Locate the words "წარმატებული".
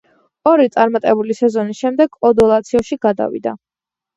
0.75-1.35